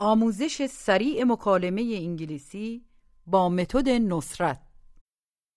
آموزش 0.00 0.66
سریع 0.66 1.24
مکالمه 1.24 1.82
انگلیسی 1.82 2.84
با 3.26 3.48
متد 3.48 3.88
نصرت. 3.88 4.67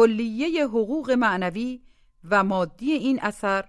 کلیه 0.00 0.66
حقوق 0.66 1.10
معنوی 1.10 1.82
و 2.24 2.44
مادی 2.44 2.92
این 2.92 3.20
اثر 3.22 3.68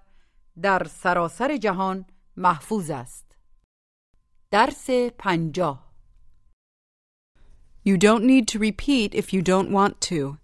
در 0.62 0.84
سراسر 0.84 1.58
جهان 1.58 2.06
محفوظ 2.38 2.90
است 2.90 3.38
درس 4.52 4.90
پنجاه 5.18 5.90
You 7.86 7.98
don't 7.98 8.24
need 8.24 8.48
to 8.48 8.60
repeat 8.60 9.16
if 9.16 9.34
you 9.34 9.42
don't 9.42 9.72
want 9.72 9.94
to. 10.10 10.38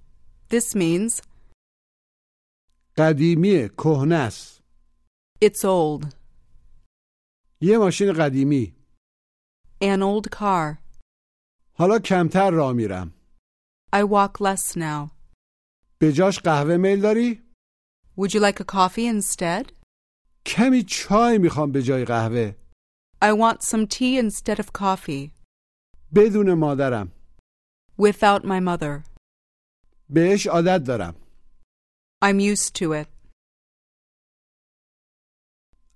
This 0.50 0.76
means 0.76 1.22
قدیمی 2.98 3.70
کهنه 3.78 4.16
است 4.16 4.64
it's 5.46 5.64
old. 5.64 6.16
یه 7.62 7.78
ماشین 7.78 8.14
قدیمی 8.14 8.76
An 9.84 10.00
old 10.02 10.30
car. 10.36 10.78
حالا 11.74 12.00
کمتر 12.00 12.52
راه 12.52 12.74
میرم 12.74 13.14
I 13.96 14.04
walk 14.04 14.40
less 14.42 14.76
now. 14.76 15.15
به 16.00 16.14
جاش 16.14 16.40
قهوه 16.40 16.78
میل 16.78 17.02
داری؟ 17.02 17.42
Would 18.18 18.30
you 18.34 18.40
like 18.40 18.60
a 18.60 18.66
coffee 18.66 19.08
instead? 19.08 19.72
کمی 20.46 20.84
چای 20.84 21.38
می‌خوام 21.38 21.72
به 21.72 21.84
جای 21.84 22.06
قهوه 22.06 22.56
I 23.24 23.28
want 23.28 23.62
some 23.62 23.88
tea 23.88 24.20
instead 24.20 24.60
of 24.60 24.68
coffee. 24.82 25.32
بدون 26.16 26.54
مادرم 26.54 27.12
Without 28.02 28.42
my 28.44 28.60
mother. 28.68 29.04
بهش 30.10 30.48
عادت 30.48 30.84
دارم 30.84 31.16
I'm 32.26 32.40
used 32.40 32.74
to 32.74 33.04
it. 33.04 33.08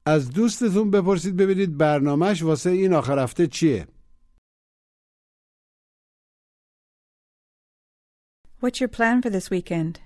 از 0.05 0.31
دوستتون 0.31 0.91
بپرسید 0.91 1.35
ببینید 1.37 1.77
برنامهش 1.77 2.43
واسه 2.43 2.69
این 2.69 2.93
آخر 2.93 3.19
هفته 3.23 3.47
چیه 3.47 3.87
What's 8.60 8.80
your 8.80 8.88
plan 8.88 9.20
for 9.22 9.30
this 9.30 9.50
weekend? 9.50 10.00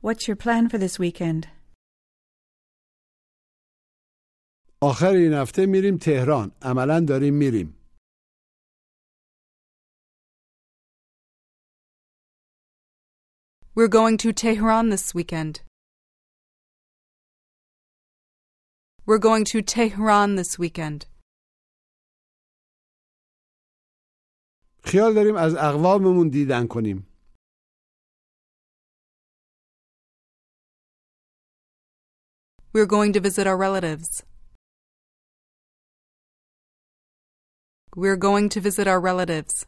What's 0.00 0.26
your 0.26 0.36
plan 0.36 0.68
for 0.68 0.78
this 0.78 0.98
weekend? 0.98 1.46
آخر 4.82 5.12
این 5.12 5.32
هفته 5.32 5.66
میریم 5.66 5.98
تهران 5.98 6.52
عملا 6.62 7.00
داریم 7.08 7.34
میریم 7.34 7.74
We're 13.74 13.88
going 13.88 14.18
to 14.18 14.32
Tehran 14.32 14.90
this 14.90 15.14
weekend. 15.14 15.62
We're 19.06 19.18
going 19.18 19.44
to 19.46 19.62
Tehran 19.62 20.36
this 20.36 20.58
weekend. 20.58 21.06
خیال 24.86 25.14
داریم 25.14 25.36
از 25.36 25.54
اقواممون 25.54 26.28
دیدن 26.28 26.66
کنیم 26.66 27.06
We're 32.74 32.86
going 32.86 33.12
to 33.12 33.20
visit 33.20 33.46
our 33.46 33.58
relatives. 33.66 34.22
We're 37.94 38.16
going 38.16 38.48
to 38.54 38.60
visit 38.60 38.86
our 38.88 39.00
relatives. 39.00 39.66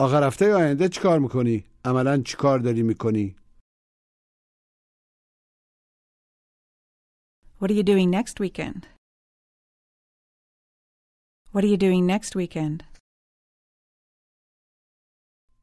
آخر 0.00 0.26
هفته 0.26 0.54
آینده 0.54 0.88
چیکار 0.88 1.18
میکنی؟ 1.18 1.64
عملا 1.84 2.22
چیکار 2.26 2.58
داری 2.58 2.82
میکنی؟ 2.82 3.36
What 7.60 7.70
are 7.70 7.74
you 7.74 7.82
doing 7.82 8.10
next 8.10 8.40
weekend? 8.40 8.93
What 11.54 11.64
are 11.64 11.70
you 11.74 11.76
doing 11.76 12.06
next 12.06 12.34
weekend? 12.36 12.84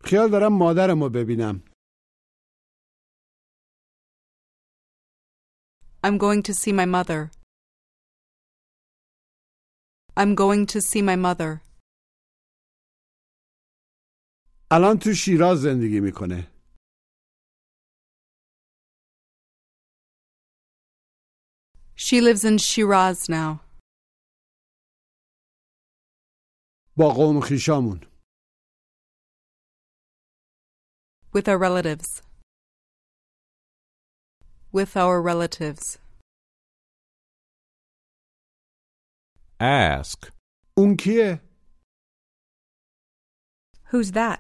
خیال 0.04 0.30
دارم 0.32 0.54
مادرمو 0.60 1.10
ببینم 1.10 1.64
I'm 6.04 6.18
going 6.18 6.42
to 6.44 6.54
see 6.54 6.72
my 6.72 6.86
mother. 6.86 7.32
I'm 10.16 10.36
going 10.36 10.66
to 10.68 10.82
see 10.82 11.02
my 11.02 11.16
mother. 11.16 11.62
الان 14.72 14.98
تو 15.00 15.14
شیراز 15.14 15.58
زندگی 15.62 16.00
میکنه 16.00 16.52
She 21.96 22.22
lives 22.22 22.44
in 22.46 22.58
Shiraz 22.58 23.30
now 23.30 23.61
با 26.98 27.10
قوم 27.14 27.42
خیشامون 27.42 28.00
with 31.34 31.48
our 31.48 31.58
relatives. 31.58 32.22
With 34.72 34.98
our 34.98 35.22
relatives. 35.22 35.98
Ask. 39.60 40.32
اون 40.78 40.96
کیه؟ 41.00 41.42
Who's 43.92 44.12
that? 44.12 44.40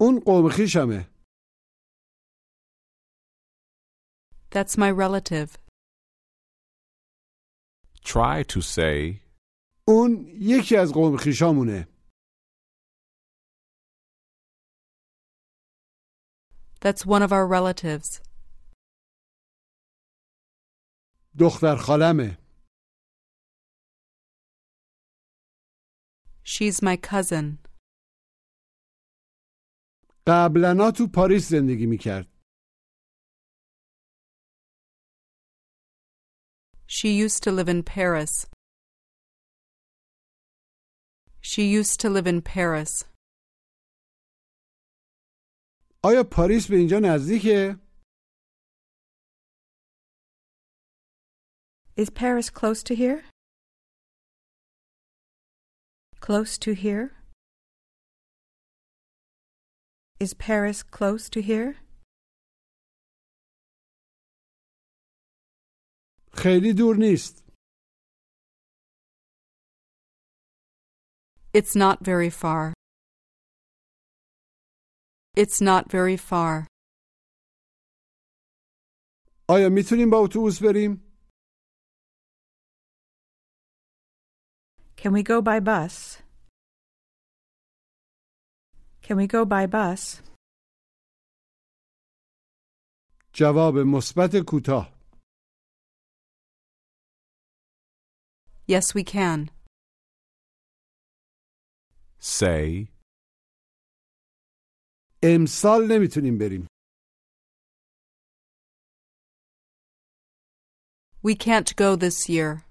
اون 0.00 0.20
قوم 0.26 0.48
خیشمه 0.48 1.08
That's 4.50 4.78
my 4.78 4.90
relative. 4.90 5.58
Try 8.04 8.42
to 8.44 8.60
say, 8.62 9.20
اون 9.88 10.26
یکی 10.28 10.76
از 10.76 10.92
قوم 10.94 11.16
خیشامونه 11.16 11.88
That's 16.80 17.04
one 17.06 17.22
of 17.22 17.32
our 17.32 17.46
relatives. 17.46 18.20
دختر 21.38 21.76
خالمه 21.86 22.38
She's 26.44 26.82
my 26.82 26.96
cousin. 26.96 27.58
قبلنا 30.26 30.90
تو 30.96 31.06
پاریس 31.14 31.48
زندگی 31.50 31.86
میکرد 31.86 32.26
She 36.90 37.08
used 37.26 37.42
to 37.44 37.50
live 37.52 37.68
in 37.68 37.82
Paris. 37.82 38.46
She 41.42 41.62
used 41.78 42.00
to 42.00 42.08
live 42.10 42.26
in 42.26 42.42
Paris. 42.42 43.04
آیا 46.04 46.22
پاریس 46.32 46.66
به 46.70 46.76
اینجا 46.76 46.98
نزدیکه؟ 47.04 47.78
Is 51.96 52.10
Paris 52.10 52.50
close 52.50 52.82
to 52.84 52.94
here? 52.94 53.24
Close 56.20 56.58
to 56.58 56.72
here? 56.74 57.06
Is 60.20 60.34
Paris 60.34 60.82
close 60.82 61.28
to 61.30 61.40
here? 61.40 61.74
خیلی 66.32 66.72
دور 66.78 66.96
نیست. 66.98 67.41
It's 71.58 71.74
not 71.74 72.04
very 72.04 72.30
far. 72.30 72.74
It's 75.36 75.60
not 75.60 75.90
very 75.90 76.16
far. 76.16 76.66
آیا 79.50 79.68
میتونیم 79.72 80.10
با 80.10 80.18
اتوبوس 80.24 80.62
بریم؟ 80.62 81.08
Can 84.96 85.12
we 85.12 85.22
go 85.22 85.40
by 85.40 85.60
bus? 85.60 86.18
Can 89.02 89.16
we 89.16 89.26
go 89.26 89.44
by 89.44 89.66
bus? 89.66 90.22
جواب 93.32 93.74
مثبت 93.74 94.30
کوتاه. 94.46 94.98
Yes, 98.66 98.94
we 98.94 99.04
can. 99.04 99.50
Say, 102.22 102.88
امسال 105.22 105.80
نمیتونیم 105.90 106.38
بریم. 106.38 106.66
We 111.22 111.34
can't 111.34 111.76
go 111.76 111.96
this 111.96 112.28
year, 112.28 112.64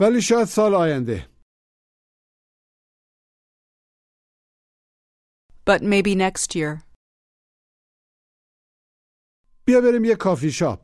ولی 0.00 0.22
شاید 0.22 0.44
سال 0.44 0.74
آینده. 0.74 1.36
but 5.66 5.82
maybe 5.82 6.14
next 6.14 6.54
year. 6.54 6.82
بیا 9.66 9.80
بریم 9.80 10.04
یه 10.04 10.16
کافی 10.16 10.52
شاپ. 10.52 10.80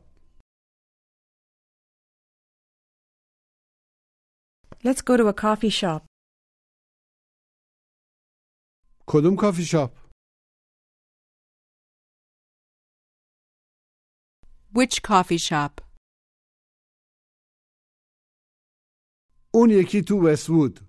Let's 4.83 5.01
go 5.01 5.15
to 5.17 5.27
a 5.27 5.33
coffee 5.33 5.69
shop. 5.69 6.05
کدوم 9.07 9.35
کافی 9.39 9.63
شاپ؟ 9.65 9.91
Which 14.73 15.01
coffee 15.01 15.37
shop? 15.37 15.81
اون 19.53 19.69
یکی 19.69 20.01
تو 20.07 20.15
وستوود. 20.23 20.79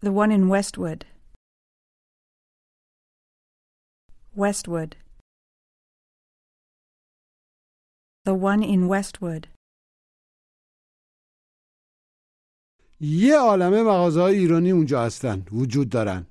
The 0.00 0.12
one 0.12 0.32
in 0.32 0.48
Westwood. 0.48 1.06
Westwood. 4.36 4.96
The 8.24 8.34
one 8.34 8.62
in 8.62 8.88
Westwood. 8.88 9.46
یه 13.00 13.34
عالمه 13.38 13.82
مغازه‌های 13.82 14.34
ایرانی 14.38 14.70
اونجا 14.70 15.06
هستن. 15.06 15.44
وجود 15.52 15.88
دارن. 15.92 16.26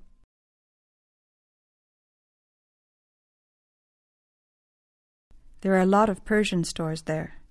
There 5.61 5.73
are 5.73 5.81
a 5.81 5.91
lot 5.97 6.09
of 6.09 6.23
Persian 6.25 6.63
stores 6.63 7.01
there. 7.03 7.41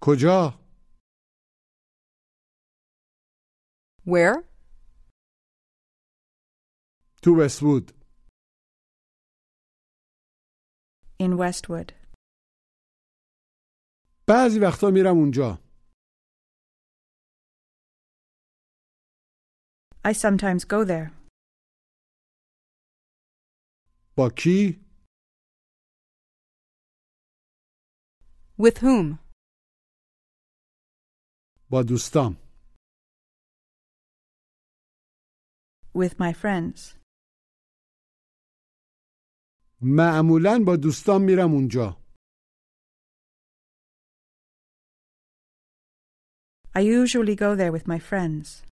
کجا؟ 0.00 0.64
Where? 4.06 4.44
تو 7.22 7.30
وستوود. 7.40 7.97
In 11.18 11.38
Westwood. 11.38 11.92
بعضی 14.28 14.58
وقتا 14.62 14.90
میرم 14.90 15.16
اونجا. 15.16 15.58
I 20.06 20.12
sometimes 20.12 20.64
go 20.64 20.84
there. 20.84 21.10
با 24.16 24.30
کی؟ 24.36 24.84
With 28.58 28.78
whom? 28.78 29.18
با 31.70 31.82
دوستام. 31.88 32.36
With 35.94 36.18
my 36.18 36.32
friends. 36.32 36.97
معمولا 39.82 40.58
با 40.66 40.76
دوستام 40.76 41.22
میرم 41.22 41.52
اونجا. 41.52 42.04
I 46.76 46.80
usually 46.80 47.36
go 47.36 47.54
there 47.54 47.72
with 47.72 47.86
my 47.86 47.98
friends. 47.98 48.64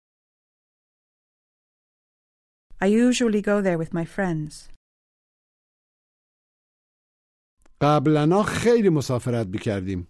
I 2.82 2.88
usually 2.88 3.42
go 3.42 3.62
there 3.62 3.78
with 3.78 3.94
my 3.94 4.06
friends. 4.06 4.70
قبلا 7.82 8.44
خیلی 8.44 8.90
مسافرت 8.90 9.48
میکردیم. 9.48 10.08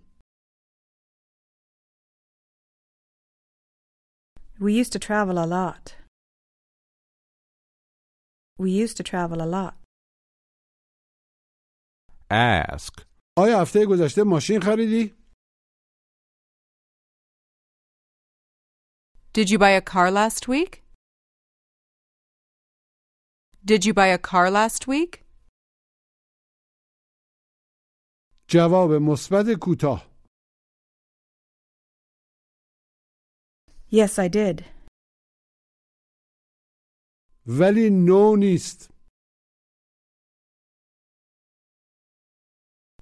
We 4.59 4.73
used 4.83 4.91
to 4.93 4.99
travel 4.99 5.37
a 5.39 5.47
lot. 5.47 5.95
We 8.59 8.69
used 8.69 8.97
to 8.97 9.03
travel 9.03 9.41
a 9.41 9.49
lot. 9.57 9.73
ask, 12.31 13.05
آیا 13.37 13.61
هفته 13.61 13.85
گذشته 13.89 14.23
ماشین 14.23 14.59
خریدی؟ 14.61 15.15
Did 19.33 19.49
you 19.49 19.57
buy 19.59 19.69
a 19.69 19.81
car 19.81 20.11
last 20.11 20.47
week? 20.47 20.83
Did 23.65 23.85
you 23.85 23.93
buy 23.93 24.07
a 24.07 24.17
car 24.17 24.51
last 24.51 24.87
week? 24.87 25.25
جواب 28.49 28.91
مثبت 28.91 29.45
کوتاه. 29.61 30.11
Yes, 33.91 34.19
I 34.19 34.27
did. 34.27 34.65
ولی 37.47 37.89
نو 37.89 38.35
نیست. 38.39 38.91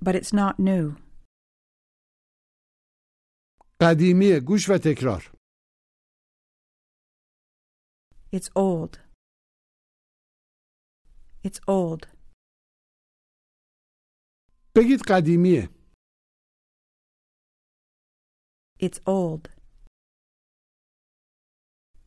But 0.03 0.15
it's 0.15 0.33
not 0.33 0.59
new. 0.59 1.09
قدیمیه 3.81 4.39
گوش 4.47 4.69
و 4.69 4.77
تکرار. 4.83 5.31
It's 8.35 8.49
old. 8.55 8.99
It's 11.43 11.59
old. 11.67 12.07
بگید 14.75 15.01
قدیمیه. 15.07 15.69
It's 18.83 18.99
old. 19.07 19.49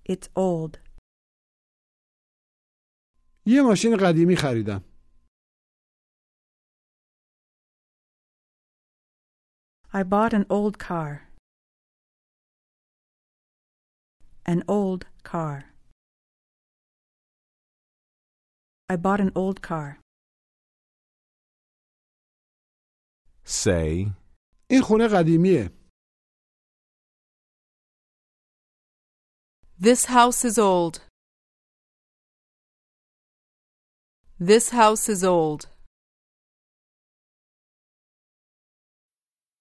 It's 0.09 0.29
old. 0.37 0.79
یه 3.47 3.63
ماشین 3.63 3.97
قدیمی 4.01 4.37
خریدم. 4.37 4.85
I 9.97 10.03
bought 10.03 10.33
an 10.33 10.47
old 10.49 10.79
car. 10.79 11.29
An 14.47 14.65
old 14.67 15.07
car. 15.23 15.67
I 18.89 18.97
bought 18.97 19.21
an 19.21 19.33
old 19.35 19.63
car. 19.63 19.99
say, 23.45 24.13
این 24.71 24.83
خونه 24.83 25.09
قدیمیه. 25.09 25.71
This 29.79 30.05
house 30.07 30.45
is 30.45 30.59
old. 30.59 31.01
This 34.39 34.71
house 34.71 35.09
is 35.09 35.25
old. 35.25 35.69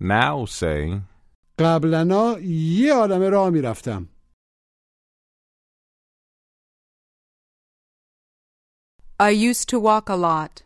Now 0.00 0.44
say, 0.46 1.02
قبلنا 1.58 2.38
یه 2.40 2.94
عالم 2.94 3.22
راه 3.32 3.50
میرفتم 3.50 4.08
I 9.20 9.30
used 9.30 9.68
to 9.68 9.78
walk 9.78 10.08
a 10.08 10.16
lot. 10.16 10.62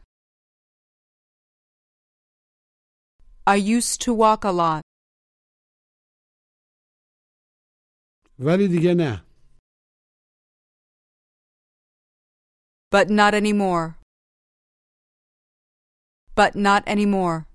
I 3.47 3.57
used 3.57 4.01
to 4.03 4.15
walk 4.15 4.45
a 4.45 4.53
lot. 4.53 4.83
ولی 8.39 8.69
دیگه 8.69 8.95
نه 8.95 9.25
But 12.91 13.11
not 13.11 13.35
anymore. 13.35 13.99
But 16.35 16.55
not 16.57 16.83
anymore. 16.87 17.47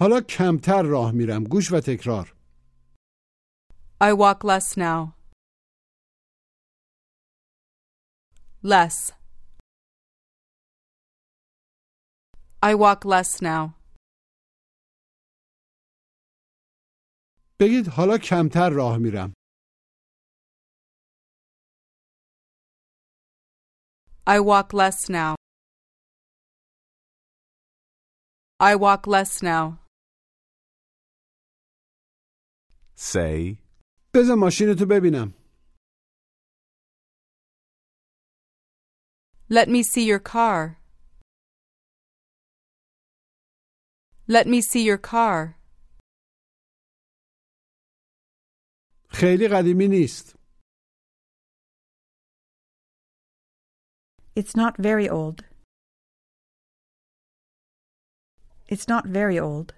حالا 0.00 0.20
کمتر 0.20 0.82
راه 0.82 1.12
میرم 1.12 1.44
گوش 1.44 1.72
و 1.72 1.80
تکرار 1.80 2.36
I 4.02 4.12
walk 4.14 4.44
less 4.44 4.76
now. 4.76 5.14
Less. 8.62 9.12
I 12.62 12.74
walk 12.74 13.04
less 13.04 13.42
now. 13.42 13.74
بگید 17.60 17.88
حالا 17.88 18.18
کمتر 18.18 18.70
راه 18.70 18.96
میرم 18.98 19.32
I 24.26 24.40
walk 24.40 24.72
less 24.72 25.10
now. 25.10 25.34
I 28.60 28.74
walk 28.76 29.06
less 29.06 29.42
now. 29.42 29.89
say, 32.99 33.57
بذار 34.13 34.35
ماشینتو 34.35 34.85
ببینم 34.85 35.33
Let 39.49 39.69
me 39.69 39.83
see 39.83 40.03
your 40.05 40.19
car. 40.19 40.79
Let 44.27 44.47
me 44.47 44.61
see 44.61 44.83
your 44.83 44.97
car. 44.97 45.55
خیلی 49.09 49.47
قدیمی 49.47 49.87
نیست 49.87 50.35
It's 54.35 54.55
not 54.55 54.75
very 54.77 55.07
old. 55.09 55.45
It's 58.67 58.87
not 58.87 59.05
very 59.07 59.39
old. 59.39 59.73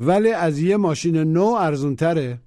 ولی 0.00 0.32
از 0.32 0.58
یه 0.58 0.76
ماشین 0.76 1.16
نو 1.16 1.46
ارزون 1.46 1.96
تره 1.96 2.40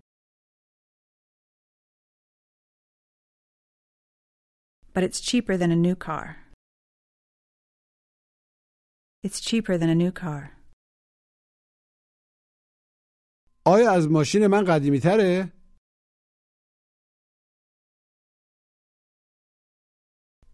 But 4.93 5.03
it's 5.03 5.19
cheaper 5.19 5.57
than 5.57 5.71
a 5.71 5.75
new 5.87 5.95
car. 6.07 6.25
It's 9.25 9.39
cheaper 9.41 9.77
than 9.77 9.89
a 9.89 9.95
new 10.03 10.11
car. 10.11 10.51
آیا 13.67 13.91
از 13.91 14.07
ماشین 14.11 14.47
من 14.47 14.63
قدیمی 14.67 14.99
تره؟ 14.99 15.51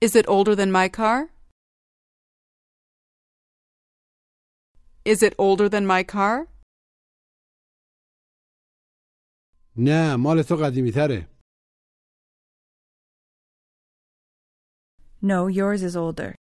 Is 0.02 0.16
it 0.16 0.26
older 0.28 0.56
than 0.56 0.72
my 0.72 0.90
car? 0.90 1.30
Is 5.06 5.22
it 5.22 5.34
older 5.38 5.68
than 5.70 5.86
my 5.86 6.04
car? 6.04 6.48
نه 9.78 10.16
مال 10.16 10.42
تو 10.50 10.56
قدیمی 10.56 10.92
تره 10.92 11.28
No, 15.24 15.48
yours 15.48 15.84
is 15.84 15.96
older. 15.96 16.32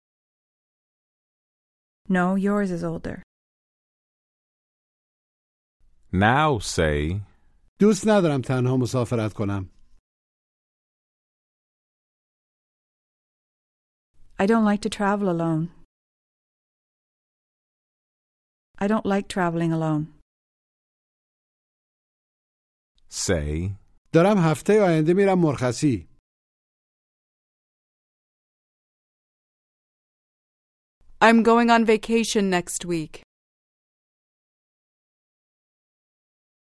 No, 2.09 2.35
yours 2.35 2.71
is 2.71 2.83
older. 2.83 3.17
now 6.13 6.59
say, 6.59 7.21
دوست 7.79 8.07
ندارم 8.07 8.41
تنها 8.41 8.77
مسافرت 8.77 9.33
کنم 9.33 9.69
I 14.39 14.45
don't 14.47 14.65
like 14.65 14.81
to 14.81 14.89
travel 14.89 15.29
alone. 15.29 15.69
I 18.79 18.87
don't 18.87 19.05
like 19.05 19.27
traveling 19.27 19.71
alone. 19.71 20.14
Say, 23.10 23.70
دارم 24.12 24.38
هفته 24.38 24.80
آینده 24.82 25.14
میرم 25.14 25.38
مرخصی 25.38 26.08
I'm 31.20 31.42
going 31.42 31.70
on 31.70 31.84
vacation 31.86 32.50
next 32.50 32.84
week. 32.84 33.22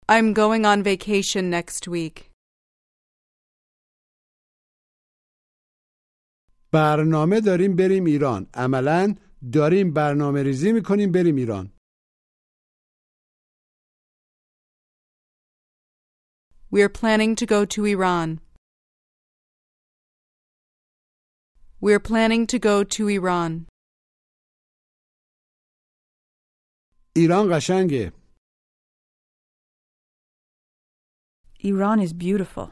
I'm 0.07 0.33
going 0.33 0.65
on 0.65 0.81
vacation 0.83 1.49
next 1.49 1.87
week. 1.87 2.29
برنامه 6.73 7.41
داریم 7.41 7.75
بریم 7.75 8.05
ایران 8.05 8.47
عملا 8.53 9.15
داریم 9.53 9.93
برنامه 9.93 10.43
ریزی 10.43 10.71
می‌کنیم 10.71 11.11
بریم 11.11 11.35
ایران 11.35 11.78
We're 16.70 16.88
planning 16.88 17.36
to 17.36 17.46
go 17.46 17.64
to 17.64 17.84
Iran. 17.84 18.40
We're 21.80 22.00
planning 22.00 22.46
to 22.48 22.58
go 22.58 22.82
to 22.82 23.08
Iran. 23.08 23.66
ایران 27.16 27.46
قشنگه 27.52 28.12
Iran 31.64 31.98
is 32.00 32.12
beautiful. 32.12 32.70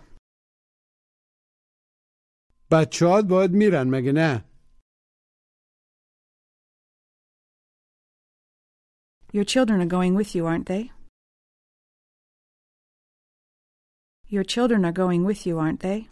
بچهات 2.70 3.24
باید 3.30 3.50
میرن 3.50 3.88
مگه 3.90 4.12
نه 4.12 4.44
Your 9.32 9.44
children 9.44 9.80
are 9.80 9.86
going 9.86 10.14
with 10.14 10.34
you, 10.34 10.46
aren't 10.46 10.66
they? 10.66 10.90
Your 14.28 14.44
children 14.44 14.84
are 14.84 14.92
going 14.92 15.24
with 15.24 15.46
you, 15.46 15.58
aren't 15.58 15.80
they? 15.80 16.08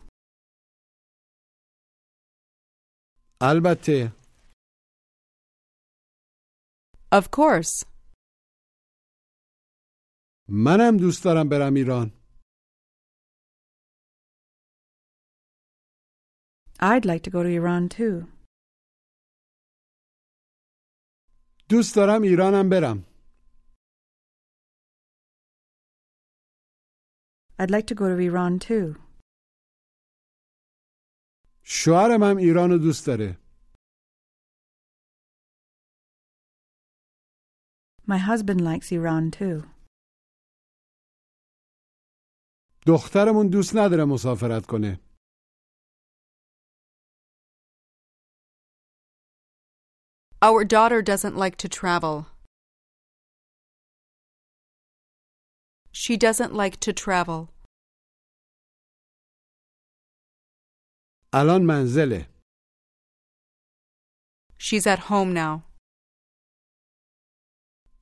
البته 3.43 4.13
Of 7.13 7.31
course. 7.31 7.85
منم 10.49 10.97
دوست 10.97 11.25
دارم 11.25 11.49
برم 11.49 11.75
ایران 11.75 12.11
I'd 16.83 17.05
like 17.05 17.23
to 17.23 17.31
go 17.31 17.43
to 17.43 17.49
Iran 17.49 17.89
too. 17.89 18.27
دوست 21.69 21.97
دارم 21.97 22.23
ایرانم 22.23 22.69
برم 22.71 23.05
I'd 27.59 27.71
like 27.71 27.87
to 27.87 27.95
go 27.95 28.09
to 28.09 28.19
Iran 28.29 28.59
too. 28.59 28.97
شوهرم 31.63 32.23
هم 32.23 32.37
ایران 32.37 32.71
رو 32.71 32.79
دوست 32.79 33.07
داره 33.07 33.37
My 38.07 38.19
husband 38.19 38.61
likes 38.61 38.93
Iran 38.93 39.31
too. 39.31 39.63
دخترمون 42.87 43.49
دوست 43.49 43.73
نداره 43.77 44.05
مسافرت 44.05 44.67
کنه 44.67 45.01
Our 50.43 50.65
daughter 50.65 51.03
doesn't 51.03 51.37
like 51.37 51.57
to 51.59 51.69
travel. 51.69 52.27
She 56.02 56.18
doesn't 56.18 56.54
like 56.54 56.78
to 56.86 56.92
travel. 56.94 57.50
الان 61.34 61.62
منزله 61.62 62.28
She's 64.58 64.88
at 64.88 65.00
home 65.00 65.34
now. 65.34 65.64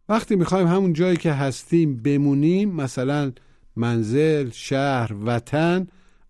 وقتی 0.09 0.35
می‌خوایم 0.35 0.67
همون 0.67 0.93
جایی 0.93 1.17
که 1.17 1.33
هستیم 1.33 2.03
بمونیم 2.03 2.75
مثلا 2.75 3.33
منزل، 3.75 4.49
شهر، 4.49 5.13
وطن 5.25 5.87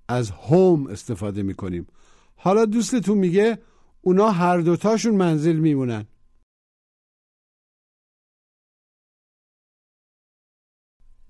از 0.07 0.31
هوم 0.31 0.87
استفاده 0.87 1.43
می‌کنیم 1.43 1.87
حالا 2.35 2.65
دوستتون 2.65 3.17
میگه 3.17 3.57
اونا 4.01 4.31
هر 4.31 4.57
دوتاشون 4.57 5.15
منزل 5.15 5.55
میمونن 5.55 6.05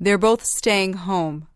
They're 0.02 0.18
both 0.18 0.44
staying 0.44 0.94
home. 1.08 1.48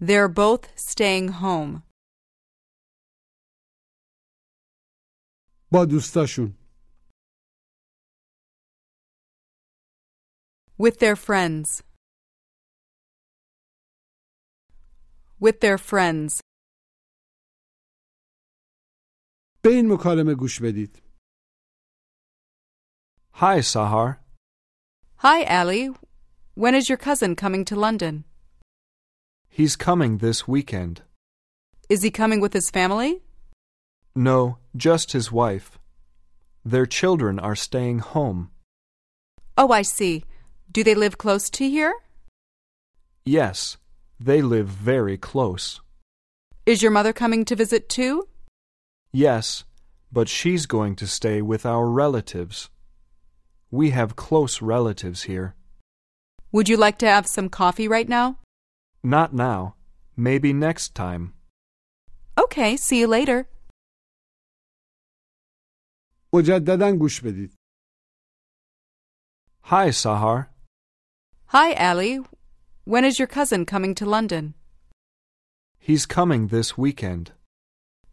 They're 0.00 0.28
both 0.28 0.64
staying 0.76 1.28
home. 1.28 1.82
با 5.72 5.84
دوستاشون 5.84 6.58
With 10.78 10.98
their 10.98 11.16
friends. 11.16 11.82
With 15.40 15.60
their 15.60 15.78
friends. 15.78 16.40
به 19.62 19.70
این 19.70 19.92
مکالمه 19.92 20.34
گوش 20.34 20.62
بدید 20.62 21.02
Hi, 23.34 23.60
Sahar. 23.60 24.22
Hi, 25.21 25.45
Ali. 25.45 25.89
When 26.53 26.75
is 26.75 26.89
your 26.89 26.97
cousin 26.99 27.35
coming 27.35 27.65
to 27.65 27.75
London? 27.75 28.23
He's 29.49 29.75
coming 29.75 30.19
this 30.19 30.47
weekend. 30.47 31.01
Is 31.89 32.03
he 32.03 32.11
coming 32.11 32.39
with 32.39 32.53
his 32.53 32.69
family? 32.69 33.23
No, 34.15 34.59
just 34.75 35.13
his 35.13 35.31
wife. 35.31 35.79
Their 36.63 36.85
children 36.85 37.39
are 37.39 37.55
staying 37.55 37.99
home. 37.99 38.51
Oh, 39.57 39.71
I 39.71 39.81
see. 39.81 40.23
Do 40.71 40.83
they 40.83 40.93
live 40.93 41.17
close 41.17 41.49
to 41.49 41.67
here? 41.67 41.95
Yes, 43.25 43.77
they 44.19 44.43
live 44.43 44.67
very 44.67 45.17
close. 45.17 45.81
Is 46.67 46.83
your 46.83 46.91
mother 46.91 47.11
coming 47.11 47.43
to 47.45 47.55
visit 47.55 47.89
too? 47.89 48.27
Yes, 49.11 49.63
but 50.11 50.29
she's 50.29 50.67
going 50.67 50.95
to 50.97 51.07
stay 51.07 51.41
with 51.41 51.65
our 51.65 51.89
relatives. 51.89 52.69
We 53.70 53.90
have 53.90 54.16
close 54.16 54.60
relatives 54.60 55.22
here. 55.22 55.54
Would 56.52 56.68
you 56.68 56.76
like 56.76 56.98
to 56.98 57.06
have 57.06 57.26
some 57.26 57.48
coffee 57.48 57.88
right 57.88 58.08
now? 58.08 58.38
Not 59.02 59.32
now. 59.32 59.74
Maybe 60.16 60.52
next 60.52 60.94
time. 60.94 61.32
Okay, 62.38 62.76
see 62.76 63.00
you 63.00 63.06
later. 63.06 63.46
مجددا 66.34 66.90
گوش 66.98 67.20
بدید 67.20 67.54
Hi, 69.64 69.90
Sahar. 69.90 70.48
Hi, 71.46 71.72
Allie. 71.74 72.20
When 72.84 73.04
is 73.04 73.18
your 73.18 73.28
cousin 73.28 73.64
coming 73.64 73.94
to 73.94 74.04
London? 74.04 74.54
He's 75.78 76.04
coming 76.06 76.48
this 76.48 76.76
weekend. 76.76 77.32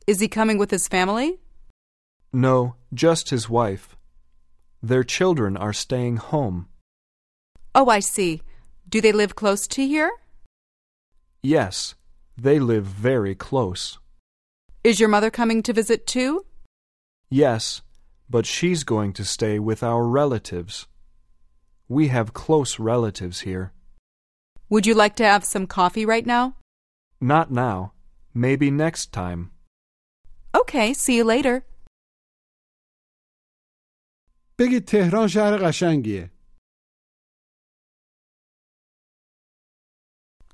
Is 0.05 0.19
he 0.19 0.27
coming 0.27 0.57
with 0.57 0.71
his 0.71 0.87
family? 0.87 1.39
No, 2.31 2.75
just 2.93 3.29
his 3.29 3.49
wife. 3.49 3.95
Their 4.84 5.02
children 5.02 5.56
are 5.56 5.72
staying 5.72 6.18
home. 6.18 6.68
Oh, 7.74 7.88
I 7.88 8.00
see. 8.00 8.42
Do 8.86 9.00
they 9.00 9.12
live 9.12 9.34
close 9.34 9.66
to 9.68 9.86
here? 9.86 10.12
Yes, 11.42 11.94
they 12.36 12.58
live 12.58 12.84
very 12.84 13.34
close. 13.34 13.98
Is 14.82 15.00
your 15.00 15.08
mother 15.08 15.30
coming 15.30 15.62
to 15.62 15.72
visit 15.72 16.06
too? 16.06 16.44
Yes, 17.30 17.80
but 18.28 18.44
she's 18.44 18.84
going 18.84 19.14
to 19.14 19.24
stay 19.24 19.58
with 19.58 19.82
our 19.82 20.04
relatives. 20.06 20.86
We 21.88 22.08
have 22.08 22.34
close 22.34 22.78
relatives 22.78 23.40
here. 23.40 23.72
Would 24.68 24.86
you 24.86 24.94
like 24.94 25.16
to 25.16 25.24
have 25.24 25.46
some 25.46 25.66
coffee 25.66 26.04
right 26.04 26.26
now? 26.26 26.56
Not 27.22 27.50
now. 27.50 27.94
Maybe 28.34 28.70
next 28.70 29.12
time. 29.12 29.50
Okay, 30.54 30.92
see 30.92 31.16
you 31.16 31.24
later. 31.24 31.64
بگید 34.59 34.85
تهران 34.85 35.27
شهر 35.27 35.57
قشنگیه 35.67 36.31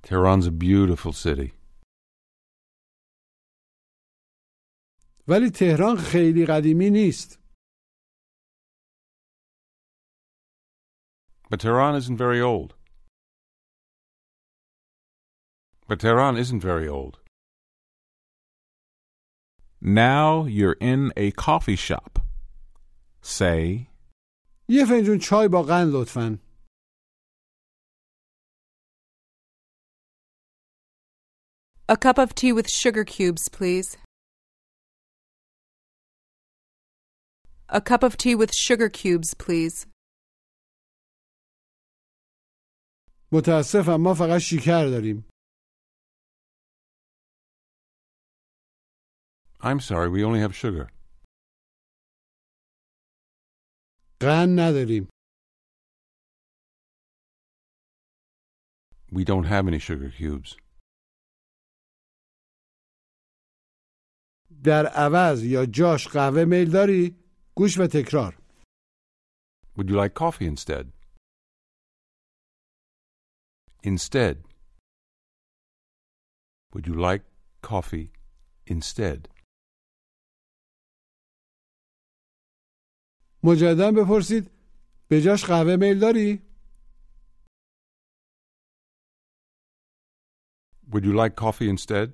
Tehran's 0.04 0.48
a 0.48 0.52
beautiful 0.52 1.14
city. 1.14 1.54
ولی 5.28 5.50
تهران 5.50 5.98
خیلی 5.98 6.46
قدیمی 6.46 6.90
نیست 6.90 7.40
But 11.50 11.60
Tehran 11.60 11.96
isn't 11.96 12.18
very 12.18 12.42
old. 12.42 12.74
But 15.88 16.00
Tehran 16.00 16.38
isn't 16.38 16.62
very 16.62 16.88
old. 16.88 17.20
Now 19.80 20.46
you're 20.46 20.78
in 20.82 21.14
a 21.16 21.32
coffee 21.32 21.76
shop. 21.76 22.20
Say, 23.22 23.89
یه 24.70 24.86
فنجون 24.86 25.20
چای 25.20 25.48
با 25.48 25.64
قند 25.64 25.94
لطفا 25.94 26.40
A 31.88 31.98
cup 31.98 32.18
of 32.18 32.34
tea 32.34 32.52
with 32.52 32.68
sugar 32.68 33.04
cubes, 33.06 33.48
please. 33.48 33.96
A 37.70 37.80
cup 37.80 38.02
of 38.02 38.18
tea 38.18 38.34
with 38.34 38.52
sugar 38.54 38.90
cubes, 38.90 39.36
please. 39.36 39.86
متاسفم 43.32 43.96
ما 44.02 44.14
فقط 44.14 44.38
شیکر 44.40 44.90
داریم 44.90 45.26
I'm 49.62 49.80
sorry, 49.80 50.10
we 50.10 50.24
only 50.24 50.40
have 50.40 50.56
sugar. 50.56 50.90
قند 54.22 54.60
نداریم 54.60 55.08
We 59.12 59.24
don't 59.24 59.46
have 59.46 59.68
any 59.68 59.80
sugar 59.80 60.10
cubes. 60.10 60.58
در 64.64 64.86
عوض 64.86 65.44
یا 65.44 65.66
جاش 65.66 66.08
قهوه 66.08 66.46
میل 66.46 66.72
داری؟ 66.72 67.16
گوش 67.56 67.78
و 67.80 67.88
تکرار 67.94 68.38
Would 69.78 69.90
you 69.90 69.96
like 70.04 70.14
coffee 70.14 70.48
instead? 70.54 70.86
Instead. 73.84 74.36
Would 76.74 76.88
you 76.88 76.96
like 76.96 77.24
coffee 77.62 78.12
instead? 78.68 79.29
مجددا 83.45 83.93
بپرسید 83.93 84.51
به 85.09 85.21
جاش 85.21 85.45
قهوه 85.45 85.77
میل 85.77 85.99
داری؟ 86.01 86.43
Would 90.93 91.05
you 91.05 91.15
like 91.23 91.35
coffee 91.37 91.69
instead? 91.75 92.09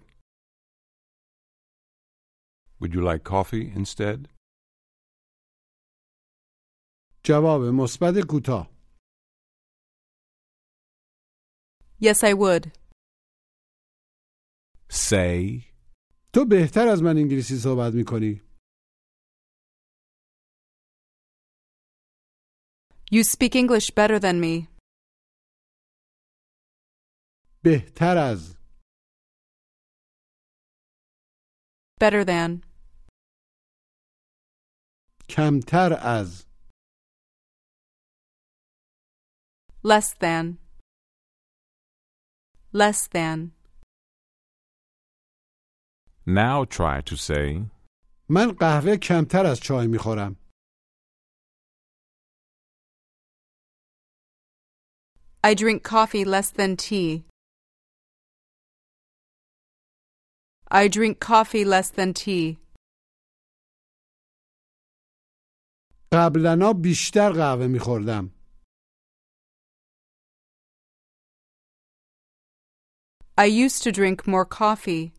Would 2.81 2.93
you 2.95 3.03
like 3.11 3.25
coffee 3.25 3.73
instead? 3.81 4.29
جواب 7.25 7.61
مثبت 7.63 8.15
کوتاه 8.29 8.77
Yes, 12.01 12.23
I 12.25 12.33
would. 12.35 12.65
say, 14.93 15.63
تو 16.33 16.45
بهتر 16.51 16.89
از 16.89 17.03
من 17.03 17.17
انگلیسی 17.17 17.57
صحبت 17.57 17.95
می‌کنی 17.95 18.43
You 23.12 23.24
speak 23.24 23.56
English 23.56 23.92
better 23.92 24.20
than 24.20 24.40
me. 24.40 24.68
بهتر 27.64 28.18
از 28.18 28.56
Better 32.02 32.24
than. 32.26 32.62
کمتر 35.30 35.94
از 35.94 36.46
Less 39.84 40.14
than. 40.14 40.58
Less 42.74 43.08
than. 43.08 43.52
Now 46.26 46.66
try 46.66 47.02
to 47.02 47.16
say, 47.18 47.70
من 48.30 48.52
قهوه 48.52 48.98
کمتر 48.98 49.46
از 49.46 49.60
چای 49.60 49.88
میخورم 49.88 50.36
I 55.46 55.54
drink 55.54 55.84
coffee 55.84 56.26
less 56.26 56.50
than 56.52 56.78
tea. 56.78 57.26
I 60.70 60.88
drink 60.88 61.20
coffee 61.20 61.66
less 61.66 61.90
than 61.90 62.14
tea. 62.14 62.58
قبلنا 66.14 66.74
بیشتر 66.74 67.32
قهوه 67.32 67.68
میخوردم 67.68 68.32
I 73.38 73.46
used 73.46 73.82
to 73.84 73.92
drink 73.92 74.28
more 74.28 74.46
coffee. 74.46 75.14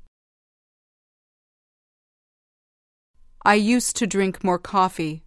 I 3.44 3.54
used 3.54 3.96
to 3.96 4.06
drink 4.06 4.44
more 4.44 4.58
coffee. 4.58 5.22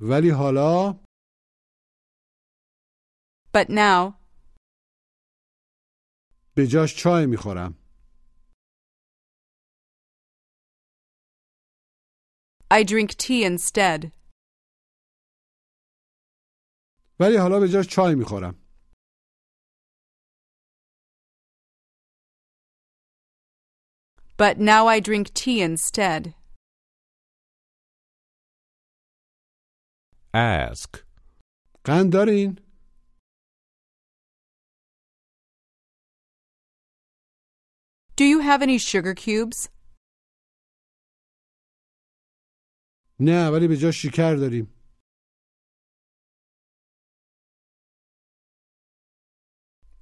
ولی 0.00 0.30
حالا 0.30 1.00
But 3.54 3.68
now, 3.70 4.14
به 6.56 6.66
جاش 6.66 6.96
چای 6.96 7.26
میخورم 7.26 7.78
I 12.70 12.84
drink 12.84 13.10
tea 13.16 13.44
instead. 13.44 14.12
ولی 17.20 17.36
حالا 17.36 17.60
به 17.60 17.68
جاش 17.68 17.86
چای 17.88 18.14
میخورم 18.14 18.54
But 24.38 24.58
now 24.58 24.86
I 24.88 24.98
drink 25.00 25.32
tea 25.34 25.60
instead. 25.62 26.34
ask, 30.34 30.90
قند 31.84 32.12
دارین؟ 32.12 32.65
Do 38.16 38.24
you 38.24 38.40
have 38.40 38.62
any 38.62 38.78
sugar 38.78 39.14
cubes? 39.14 39.68
نه 43.20 43.50
ولی 43.52 43.68
به 43.68 43.76
جاش 43.76 44.02
شکر 44.06 44.34
داریم 44.36 44.66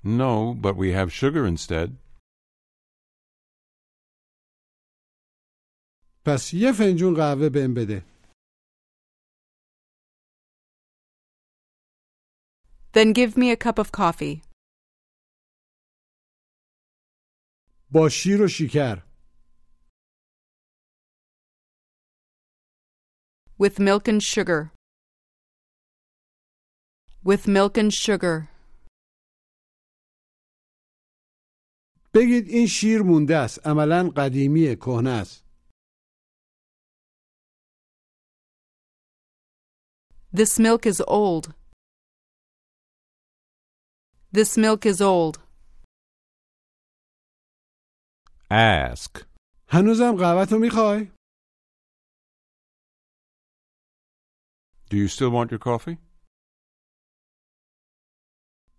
No, 0.05 0.55
but 0.55 0.77
we 0.77 0.93
have 0.93 1.13
sugar 1.13 1.47
instead. 1.47 1.91
پس 6.27 6.55
یه 6.55 6.73
فنجون 6.73 7.15
قهوه 7.15 7.49
بهم 7.49 7.75
بده 7.75 8.03
Then 12.93 13.13
give 13.13 13.37
me 13.37 13.51
a 13.53 13.57
cup 13.57 13.79
of 13.79 13.93
coffee. 13.93 14.43
با 17.95 18.09
شیر 18.09 18.43
و 18.43 18.49
شکر 18.49 19.11
With 23.59 23.79
milk 23.79 24.09
and 24.09 24.23
sugar. 24.23 24.73
With 27.23 27.47
milk 27.47 27.77
and 27.77 27.93
sugar. 27.93 28.49
بگید 32.15 32.49
این 32.49 32.67
شیر 32.67 33.03
مونده 33.03 33.37
است 33.37 33.67
عملا 33.67 34.11
قدیمیه 34.17 34.77
کهنه 34.77 35.11
است 35.11 35.45
This 40.33 40.59
milk 40.59 40.87
is 40.87 41.01
old. 41.09 41.55
This 44.33 44.57
milk 44.57 44.87
is 44.87 45.01
old. 45.01 45.44
ask, 48.51 49.25
هنوزم 49.69 50.17
قهوه 50.19 50.45
تو 50.51 50.57
میخوای؟ 50.59 51.11
Do 54.91 54.97
you 54.97 55.09
still 55.09 55.31
want 55.31 55.51
your 55.53 55.59
coffee? 55.59 55.99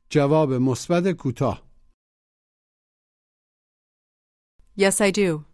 جواب 0.10 0.50
مثبت 0.54 1.04
کوتاه 1.20 1.72
Yes, 4.78 5.02
I 5.02 5.12
do. 5.12 5.46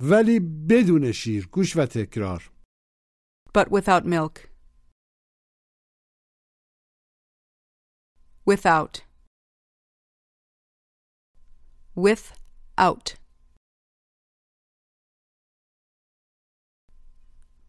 ولی 0.00 0.40
بدون 0.70 1.12
شیر 1.12 1.48
گوش 1.48 1.76
و 1.76 1.86
تکرار 1.86 2.52
But 3.58 3.68
without 3.70 4.04
milk. 4.06 4.48
Without. 8.46 9.05
Without. 11.96 13.16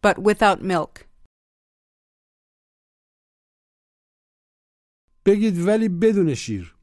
But 0.02 0.18
without 0.18 0.62
milk. 0.62 1.04
بگید 5.26 5.54
ولی 5.66 5.88
بدون 6.02 6.34
شیر 6.34 6.74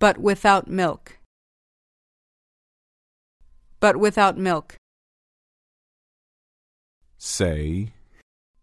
But 0.00 0.18
without 0.18 0.66
milk. 0.66 1.04
But 3.80 3.96
without 3.96 4.36
milk. 4.36 4.76
say, 7.18 7.92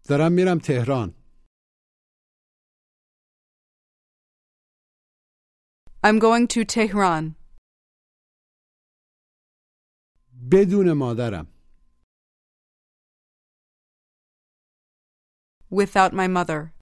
دارم 0.08 0.32
میرم 0.32 0.58
تهران 0.58 1.14
I'm 6.04 6.18
going 6.18 6.46
to 6.48 6.64
Tehran 6.64 7.34
بدون 10.50 10.92
مادرم 10.92 11.46
without 15.70 16.12
my 16.12 16.26
mother. 16.26 16.72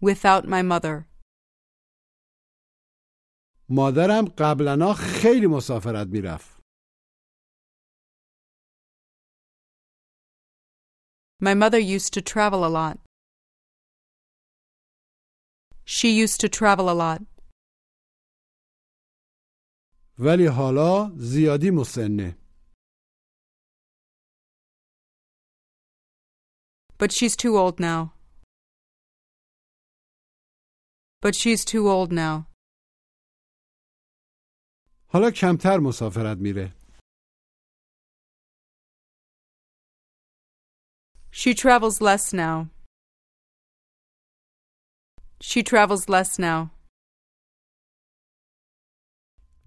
Without 0.00 0.46
my 0.48 0.62
mother. 0.62 1.06
مادرم 3.68 4.24
قبلنا 4.38 4.92
خیلی 4.94 5.46
مسافرت 5.46 6.06
میرفت 6.06 6.54
My 11.42 11.54
mother 11.54 11.78
used 11.78 12.14
to 12.14 12.22
travel 12.22 12.64
a 12.64 12.68
lot. 12.68 12.98
She 15.88 16.08
used 16.24 16.40
to 16.40 16.48
travel 16.48 16.88
a 16.88 16.94
lot. 16.94 17.20
ولی 20.18 20.46
حالا 20.46 21.10
زیادی 21.16 21.70
مسنه 21.70 22.38
But 26.98 27.12
she's 27.12 27.36
too 27.36 27.58
old 27.58 27.80
now. 27.80 28.12
But 31.22 31.34
she's 31.34 31.64
too 31.64 31.88
old 31.88 32.12
now. 32.12 32.46
حالا 35.12 35.30
کمتر 35.30 35.78
مسافرت 35.80 36.38
میره 36.38 36.74
She 41.32 41.52
travels 41.54 42.00
less 42.00 42.32
now. 42.32 42.70
She 45.40 45.62
travels 45.62 46.08
less 46.08 46.38
now. 46.38 46.70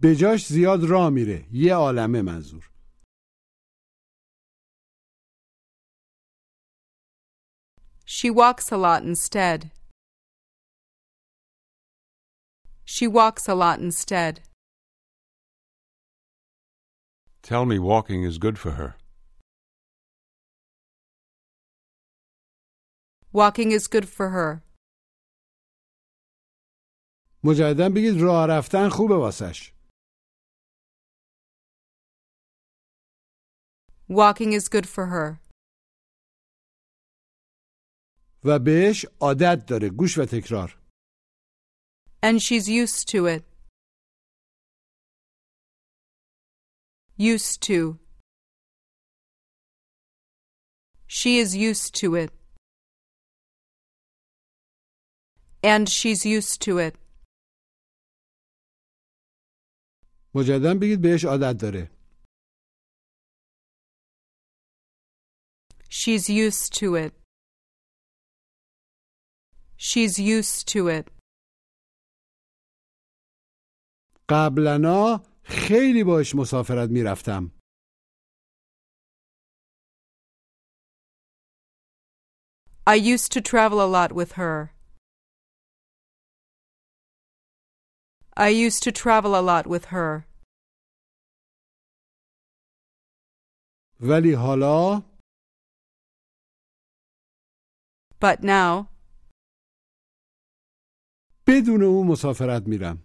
به 0.01 0.15
جاش 0.15 0.45
زیاد 0.45 0.83
راه 0.83 1.09
میره 1.09 1.45
یه 1.51 1.73
عالمه 1.75 2.21
منظور 2.21 2.71
She 8.05 8.29
walks 8.31 8.71
a 8.71 8.77
lot 8.77 9.03
instead. 9.03 9.71
She 12.85 13.05
walks 13.07 13.47
a 13.49 13.53
lot 13.53 13.79
instead. 13.79 14.41
Tell 17.41 17.65
me 17.65 17.77
walking 17.79 18.23
is 18.23 18.37
good 18.37 18.57
for 18.57 18.71
her. 18.71 18.95
Walking 23.31 23.71
is 23.71 23.87
good 23.87 24.07
for 24.07 24.29
her. 24.29 24.63
مجددا 27.43 27.89
بگید 27.89 28.21
راه 28.21 28.45
رفتن 28.49 28.89
خوبه 28.89 29.15
واسش 29.15 29.73
Walking 34.09 34.53
is 34.53 34.69
good 34.69 34.85
for 34.85 35.05
her. 35.07 35.39
و 38.43 38.59
بهش 38.59 39.05
عادت 39.21 39.65
داره 39.69 39.89
گوش 39.89 40.17
و 40.17 40.25
تکرار 40.25 40.77
And 42.23 42.41
she's 42.41 42.67
used 42.67 43.07
to 43.13 43.25
it. 43.35 43.43
Used 47.17 47.61
to. 47.69 47.99
She 51.07 51.39
is 51.43 51.55
used 51.55 51.91
to 52.01 52.15
it. 52.23 52.31
And 55.63 55.89
she's 55.89 56.25
used 56.25 56.61
to 56.65 56.77
it. 56.87 56.95
مجددا 60.35 60.73
بگید 60.81 61.01
بهش 61.01 61.25
عادت 61.25 61.57
داره 61.61 61.91
She's 65.89 66.29
used 66.29 66.73
to 66.79 66.95
it. 66.95 67.13
She's 69.77 70.19
used 70.19 70.67
to 70.73 70.87
it. 70.87 71.11
قبلنا 74.29 75.23
خیلی 75.43 76.03
باش 76.03 76.35
مسافرت 76.35 76.89
میرفتم 76.89 77.51
I 82.87 82.95
used 82.95 83.31
to 83.33 83.41
travel 83.41 83.81
a 83.81 83.89
lot 83.97 84.11
with 84.13 84.31
her. 84.33 84.71
I 88.35 88.49
used 88.49 88.83
to 88.83 88.91
travel 88.91 89.35
a 89.35 89.41
lot 89.41 89.65
with 89.67 89.85
her. 89.85 90.27
ولی 94.01 94.33
حالا 94.35 95.03
But 98.19 98.43
now, 98.43 98.89
بدون 101.47 101.83
او 101.83 102.03
مسافرت 102.07 102.67
میرم 102.67 102.97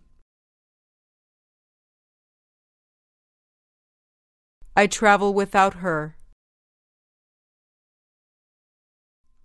I 4.76 4.86
travel 4.86 5.34
without 5.34 5.74
her. 5.74 6.16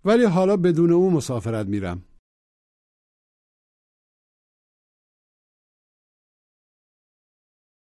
ولی 0.04 0.24
حالا 0.34 0.56
بدون 0.64 0.92
او 0.92 1.10
مسافرت 1.10 1.66
میرم 1.66 2.11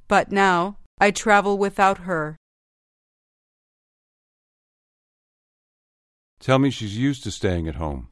But 0.08 0.30
now, 0.30 0.78
I 1.00 1.10
travel 1.10 1.58
without 1.58 1.98
her. 2.08 2.36
Tell 6.40 6.58
me 6.58 6.70
she's 6.70 6.96
used 6.98 7.22
to 7.24 7.30
staying 7.30 7.68
at 7.68 7.76
home. 7.76 8.08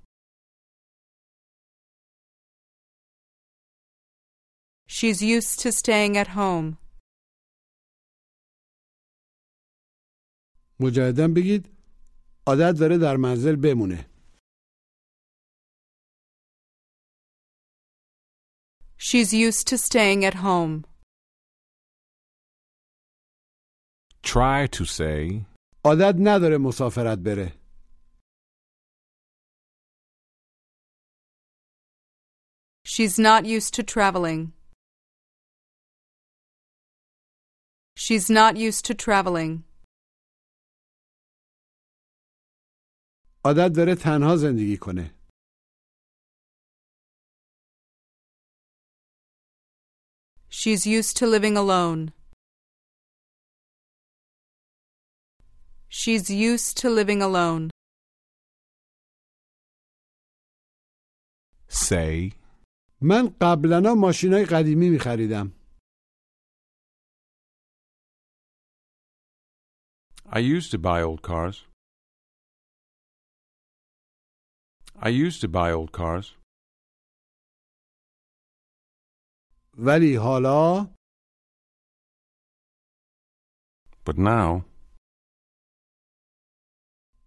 She's 4.86 5.20
used 5.22 5.60
to 5.60 5.72
staying 5.72 6.16
at 6.16 6.28
home. 6.28 6.78
مجددا 10.80 11.28
بگید 11.36 11.68
عادت 12.46 12.80
داره 12.80 12.98
در 12.98 13.16
منزل 13.16 13.56
بمونه 13.56 14.08
She's 18.98 19.32
used 19.34 19.66
to 19.66 19.76
staying 19.78 20.24
at 20.24 20.34
home. 20.34 20.84
Try 24.26 24.66
to 24.76 24.84
say, 24.84 25.46
عادت 25.84 26.14
نداره 26.20 26.58
مسافرت 26.58 27.18
بره 27.18 27.52
She's 32.84 33.18
not 33.18 33.46
used 33.46 33.72
to 33.74 33.82
traveling. 33.82 34.52
She's 37.96 38.28
not 38.28 38.56
used 38.56 38.84
to 38.86 38.94
traveling. 38.94 39.64
عادت 43.44 43.72
داره 43.76 43.94
تنها 43.94 44.36
زندگی 44.36 44.76
کنه 44.76 45.14
She's 50.50 50.86
used 50.86 51.16
to 51.16 51.26
living 51.26 51.56
alone. 51.56 52.12
She's 55.88 56.30
used 56.30 56.76
to 56.78 56.88
living 56.90 57.20
alone. 57.22 57.70
say, 61.68 62.32
من 63.00 63.36
قبلنا 63.40 63.94
ماشینای 63.94 64.44
قدیمی 64.44 64.90
می 64.90 64.98
خریدم 64.98 65.52
I 70.34 70.38
used 70.38 70.70
to 70.70 70.78
buy 70.78 71.02
old 71.02 71.20
cars. 71.22 71.66
I 74.96 75.08
used 75.08 75.40
to 75.42 75.48
buy 75.48 75.72
old 75.72 75.92
cars. 75.92 76.36
ولی 79.78 80.16
حالا 80.16 80.94
But 84.04 84.18
now, 84.18 84.64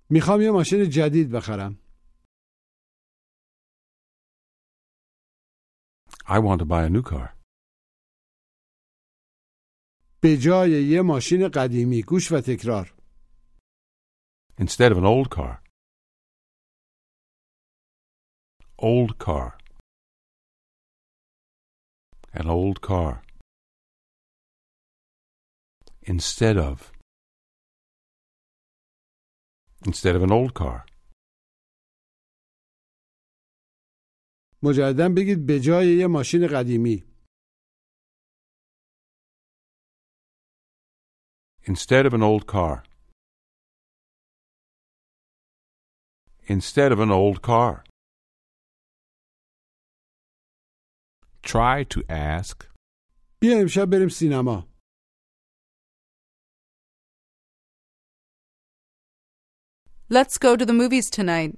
میخوام 0.10 0.41
یه 0.41 0.51
ماشین 0.51 0.89
جدید 0.89 1.31
بخرم 1.31 1.79
I 6.27 6.39
want 6.39 6.60
to 6.60 6.65
buy 6.65 6.84
a 6.84 6.89
new 6.89 7.03
car. 7.03 7.36
به 10.21 10.38
جای 10.38 10.84
یه 10.84 11.01
ماشین 11.01 11.47
قدیمی 11.47 12.03
گوش 12.03 12.31
و 12.31 12.41
تکرار 12.41 12.95
Instead 14.58 14.91
of 14.91 14.97
an 14.97 15.05
old 15.05 15.29
car. 15.29 15.62
Old 18.79 19.17
car. 19.19 19.58
An 22.34 22.47
old 22.47 22.81
car. 22.81 23.23
Instead 26.03 26.58
of. 26.58 26.88
Instead 29.88 30.15
of 30.15 30.23
an 30.23 30.31
old 30.31 30.53
car. 30.53 30.86
مجددا 34.63 35.10
بگید 35.17 35.45
به 35.45 35.60
جای 35.60 35.97
یه 35.99 36.08
ماشین 36.08 36.47
قدیمی 36.47 37.03
Instead 41.67 42.05
of 42.05 42.13
an 42.13 42.21
old 42.21 42.45
car. 42.45 42.84
Instead 46.47 46.91
of 46.91 46.99
an 46.99 47.12
old 47.12 47.41
car. 47.41 47.84
try 51.43 51.84
to 51.84 51.99
ask, 52.10 52.63
بیا 53.39 53.60
امشب 53.62 53.86
بریم 53.86 54.10
سینما 54.10 54.68
Let's 60.10 60.38
go 60.38 60.55
to 60.55 60.65
the 60.65 60.73
movies 60.73 61.10
tonight. 61.10 61.58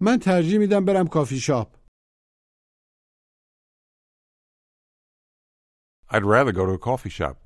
من 0.00 0.18
ترجیح 0.18 0.58
میدم 0.58 0.84
برم 0.84 1.08
کافی 1.08 1.40
شاپ 1.40 1.76
I'd 6.10 6.24
rather 6.24 6.52
go 6.52 6.66
to 6.66 6.72
a 6.72 6.78
coffee 6.78 7.10
shop. 7.10 7.36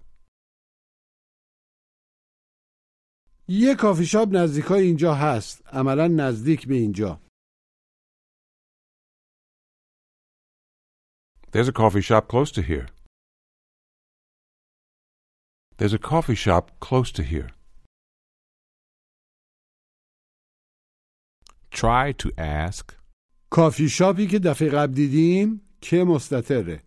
یه 3.48 3.74
کافی 3.74 4.06
شاپ 4.06 4.28
نزدیکای 4.32 4.82
اینجا 4.82 5.14
هست 5.14 5.62
عملا 5.66 6.08
نزدیک 6.08 6.66
به 6.68 6.74
اینجا 6.74 7.20
There's 11.52 11.68
a 11.68 11.72
coffee 11.72 12.02
shop 12.02 12.28
close 12.28 12.50
to 12.52 12.62
here. 12.62 12.86
There's 15.77 15.93
a 15.93 15.99
coffee 15.99 16.35
shop 16.35 16.71
close 16.79 17.11
to 17.13 17.23
here. 17.23 17.49
Try 21.71 22.11
to 22.13 22.31
ask 22.37 22.91
کافی 23.51 23.89
شاپی 23.89 24.27
که 24.27 24.39
دفعه 24.39 24.69
قبل 24.69 24.93
دیدیم 24.93 25.61
که 25.81 26.03
مستطره 26.07 26.83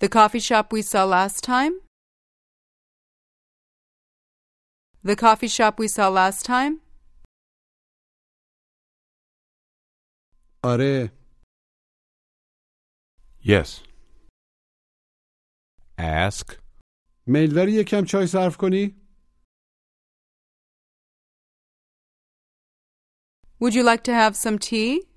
The 0.00 0.08
coffee 0.08 0.40
shop 0.40 0.72
we 0.72 0.82
saw 0.82 1.04
last 1.04 1.44
time? 1.44 1.74
The 5.04 5.16
coffee 5.16 5.46
shop 5.48 5.78
we 5.78 5.88
saw 5.88 6.08
last 6.08 6.44
time? 6.44 6.80
آره 10.64 11.12
Yes. 13.41 13.83
Ask. 15.97 16.61
میل 17.27 17.53
داری 17.55 17.71
یکم 17.71 18.03
چای 18.07 18.27
صرف 18.27 18.57
کنی؟ 18.57 18.95
Would 23.59 23.73
you 23.73 23.83
like 23.83 24.03
to 24.03 24.11
have 24.13 24.35
some 24.35 24.57
tea? 24.59 25.07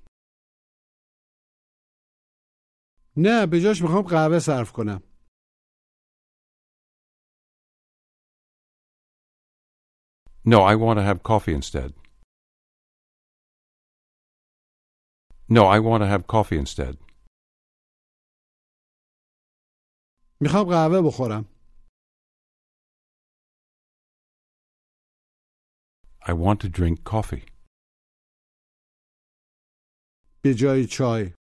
نه 3.17 3.45
به 3.51 3.59
جاش 3.63 3.81
میخوام 3.81 4.01
قهوه 4.01 4.39
صرف 4.39 4.71
کنم 4.71 5.01
No, 10.45 10.59
I 10.63 10.75
want 10.75 10.97
to 10.99 11.03
have 11.03 11.21
coffee 11.21 11.53
instead. 11.53 11.93
No, 15.47 15.63
I 15.67 15.79
want 15.79 16.01
to 16.03 16.07
have 16.07 16.25
coffee 16.25 16.57
instead. 16.57 16.97
می‌خوام 20.40 20.64
قهوه 20.68 21.00
بخورم 21.08 21.44
I 26.28 26.32
want 26.32 26.58
to 26.64 26.68
drink 26.68 26.98
coffee. 27.04 27.46
به 30.42 30.54
جای 30.54 30.86
چای 30.86 31.32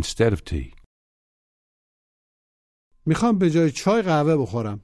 Instead 0.00 0.32
of 0.36 0.40
tea. 0.50 0.74
می‌خوام 3.06 3.38
به 3.38 3.50
جای 3.50 3.70
چای 3.70 4.02
قهوه 4.02 4.36
بخورم 4.42 4.80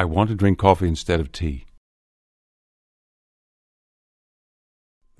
I 0.00 0.04
want 0.04 0.28
to 0.28 0.36
drink 0.42 0.56
coffee 0.58 0.88
instead 0.88 1.20
of 1.20 1.32
tea. 1.32 1.71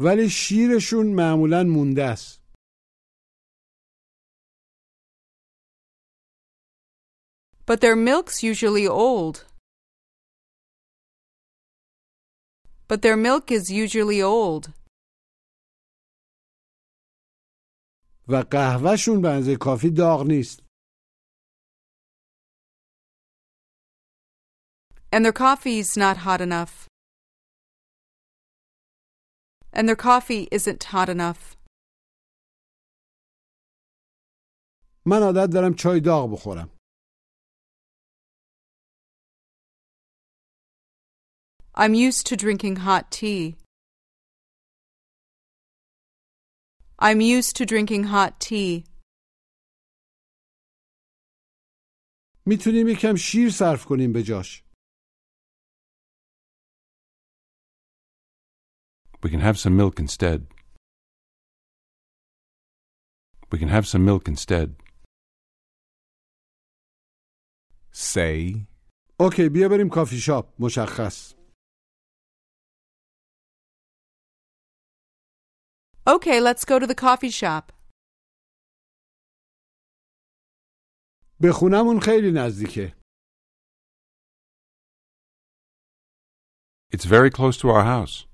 ولی 0.02 0.30
شیرشون 0.30 1.08
معمولا 1.08 1.64
مونده 1.64 2.04
است 2.04 2.48
But 7.70 7.82
their 7.82 7.98
milk's 7.98 8.44
usually 8.44 8.88
old. 8.88 9.46
But 12.88 13.02
their 13.02 13.18
milk 13.18 13.52
is 13.52 13.70
usually 13.70 14.22
old. 14.22 14.74
و 18.30 18.44
قهوهشون 18.52 19.22
به 19.22 19.30
اندازه 19.30 19.56
کافی 19.62 19.90
داغ 19.90 20.26
نیست 20.28 20.60
And 25.14 25.26
their 25.26 25.34
coffee's 25.34 25.98
not 25.98 26.18
hot 26.18 26.42
enough. 26.42 26.88
And 29.74 29.88
their 29.88 29.96
coffee 29.96 30.48
isn't 30.52 30.84
hot 30.84 31.10
enough. 31.10 31.58
من 35.06 35.24
عادت 35.24 35.54
دارم 35.54 35.74
چای 35.74 36.00
داغ 36.00 36.32
بخورم 36.34 36.70
I'm 41.76 41.94
used 41.94 42.26
to 42.28 42.36
drinking 42.36 42.78
hot 42.78 43.12
tea. 43.12 43.56
I'm 47.00 47.22
used 47.22 47.56
to 47.58 47.66
drinking 47.66 48.06
hot 48.06 48.40
tea. 48.40 48.84
میتونیم 52.46 52.88
یکم 52.88 53.16
شیر 53.16 53.50
صرف 53.50 53.86
کنیم 53.86 54.14
به 54.14 54.24
جاش 54.24 54.61
We 59.24 59.30
can 59.30 59.40
have 59.40 59.58
some 59.58 59.76
milk 59.76 59.96
instead. 60.00 60.40
We 63.52 63.58
can 63.62 63.70
have 63.70 63.86
some 63.88 64.04
milk 64.06 64.28
instead. 64.28 64.70
Say. 67.92 68.66
اوکی 69.20 69.50
بیا 69.54 69.68
بریم 69.70 69.90
کافی 69.90 70.18
شاپ 70.18 70.62
مشخص 70.62 71.34
Okay, 76.08 76.40
let's 76.40 76.64
go 76.64 76.80
to 76.80 76.88
the 76.88 76.96
coffee 76.96 77.32
shop. 77.32 77.72
به 81.42 81.52
خونمون 81.54 82.00
خیلی 82.00 82.32
نزدیکه 82.36 82.94
It's 86.94 87.06
very 87.06 87.30
close 87.30 87.58
to 87.58 87.68
our 87.70 87.84
house. 87.84 88.31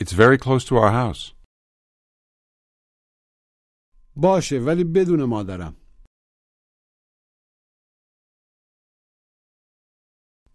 It's 0.00 0.12
very 0.12 0.38
close 0.38 0.64
to 0.64 0.76
our 0.76 0.90
house. 0.92 1.32
باشه 4.16 4.58
ولی 4.66 4.84
بدون 4.84 5.24
مادرم 5.24 5.76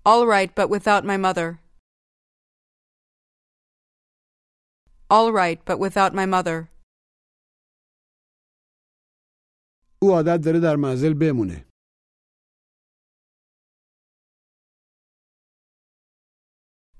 All 0.05 0.25
right, 0.25 0.55
but 0.55 0.69
without 0.69 1.03
my 1.03 1.17
mother. 1.17 1.59
All 5.09 5.31
right, 5.33 5.59
but 5.65 5.79
without 5.79 6.13
my 6.13 6.25
mother. 6.25 6.69
او 10.01 10.11
عادت 10.11 10.39
داره 10.45 10.59
در 10.59 10.75
منزل 10.75 11.13
بمونه 11.13 11.65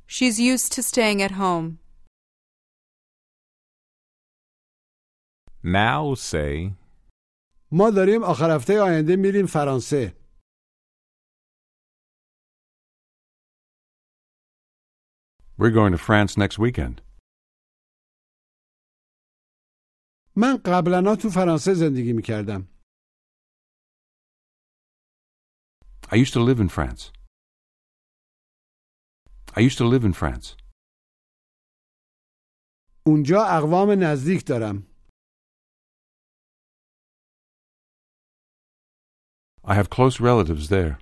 She's 0.08 0.39
used 0.39 0.72
to 0.74 0.82
staying 0.84 1.22
at 1.22 1.32
home. 1.32 1.80
Now 5.64 6.14
say. 6.14 6.75
ما 7.72 7.90
داریم 7.90 8.22
آخر 8.22 8.57
هفته 8.57 8.81
آینده 8.81 9.16
میریم 9.16 9.46
فرانسه 9.46 10.16
We're 15.59 15.70
going 15.70 15.92
to 15.92 15.98
France 15.98 16.37
next 16.37 16.59
weekend. 16.59 17.01
من 20.37 20.57
قبلا 20.64 21.16
تو 21.22 21.29
فرانسه 21.31 21.75
زندگی 21.75 22.12
می‌کردم 22.12 22.68
I 26.09 26.14
used 26.16 26.33
to 26.35 26.40
live 26.40 26.61
in 26.61 26.68
France. 26.68 27.12
I 29.57 29.61
used 29.61 29.79
to 29.79 29.85
live 29.85 30.05
in 30.05 30.12
France. 30.12 30.57
اونجا 33.07 33.38
اقوام 33.44 33.90
نزدیک 33.90 34.46
دارم 34.46 34.91
I 39.63 39.76
have 39.76 39.89
close 39.89 40.20
relatives 40.22 40.70
there. 40.70 41.00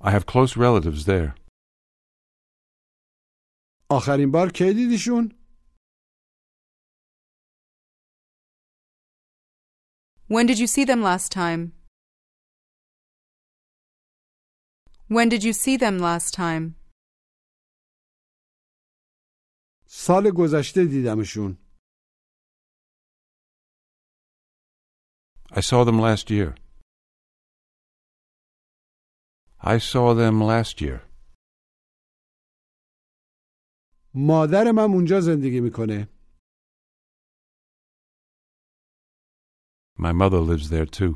I 0.00 0.10
have 0.10 0.26
close 0.26 0.56
relatives 0.56 1.04
there. 1.04 1.34
آخرین 3.90 4.30
بار 4.32 4.50
کی 4.54 4.72
دیدیشون؟ 4.74 5.38
When 10.28 10.46
did 10.46 10.58
you 10.58 10.66
see 10.66 10.84
them 10.84 11.02
last 11.02 11.30
time? 11.32 11.72
When 15.08 15.28
did 15.28 15.44
you 15.44 15.52
see 15.52 15.76
them 15.76 15.98
last 15.98 16.32
time? 16.34 16.74
سال 19.86 20.30
گذشته 20.36 20.84
دیدمشون 20.84 21.58
I 25.58 25.60
saw 25.60 25.84
them 25.84 25.98
last 26.00 26.30
year. 26.30 26.54
I 29.60 29.78
saw 29.78 30.14
them 30.14 30.40
last 30.40 30.80
year. 30.80 31.00
مادرم 34.14 34.78
هم 34.78 34.92
اونجا 34.92 35.20
زندگی 35.20 35.60
میکنه 35.60 36.08
My 39.98 40.12
mother 40.12 40.40
lives 40.40 40.68
there 40.70 40.86
too. 40.86 41.14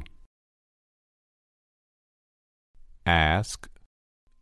Ask. 3.07 3.69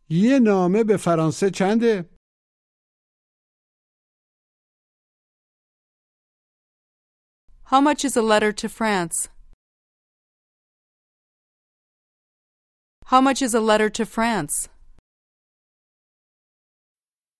یه 0.09 0.39
نامه 0.39 0.83
به 0.83 0.97
فرانسه 0.97 1.49
چنده؟ 1.53 2.09
How 7.71 7.81
much 7.81 8.05
is 8.05 8.15
a 8.15 8.21
letter 8.21 8.51
to 8.51 8.69
France? 8.69 9.29
How 13.10 13.20
much 13.20 13.42
is 13.42 13.54
a 13.54 13.60
letter 13.60 13.90
to 13.90 14.06
France? 14.06 14.68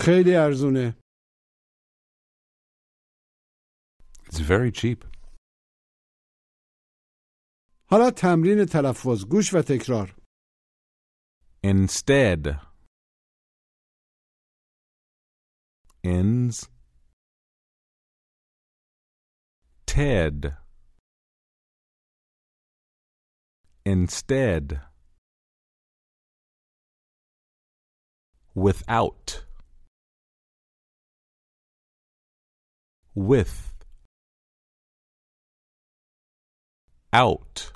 خیلی 0.00 0.34
ارزونه 0.36 0.96
It's 4.28 4.40
very 4.40 4.70
cheap. 4.72 5.04
حالا 7.90 8.10
تمرین 8.10 8.64
تلفظ 8.72 9.24
گوش 9.30 9.54
و 9.54 9.62
تکرار 9.62 10.16
Instead. 11.64 12.60
Ins. 16.04 16.68
Ted. 19.86 20.56
Instead. 23.84 24.80
Without. 28.54 29.44
With. 33.13 33.73
Out. 37.11 37.73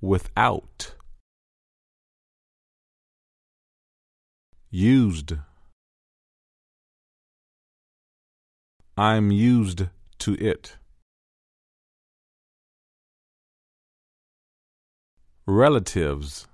Without. 0.00 0.94
Used. 4.70 5.32
I'm 8.96 9.32
used 9.32 9.86
to 10.18 10.34
it. 10.34 10.76
Relatives. 15.46 16.46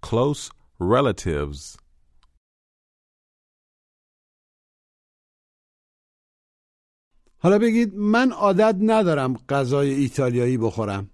Close 0.00 0.50
relatives. 0.79 1.77
حالا 7.43 7.59
بگید 7.59 7.93
من 7.95 8.31
عادت 8.31 8.75
ندارم 8.81 9.33
غذای 9.49 9.89
ایتالیایی 9.93 10.57
بخورم 10.57 11.09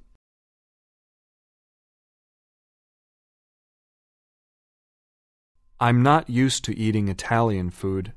I'm 5.82 6.04
not 6.04 6.30
used 6.30 6.66
to 6.66 6.78
eating 6.78 7.08
Italian 7.08 7.70
food. 7.70 8.12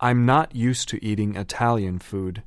I'm 0.00 0.24
not 0.24 0.54
used 0.54 0.88
to 0.88 1.04
eating 1.04 1.36
Italian 1.36 1.98
food. 1.98 2.42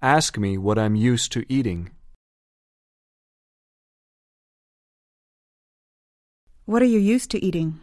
Ask 0.00 0.38
me 0.38 0.56
what 0.58 0.78
I'm 0.78 0.94
used 0.94 1.32
to 1.32 1.40
eating. 1.52 1.90
What 6.66 6.82
are 6.82 6.84
you 6.84 7.00
used 7.00 7.30
to 7.32 7.38
eating? 7.44 7.80